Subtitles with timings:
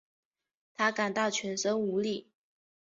[0.73, 2.27] 她感到全身无力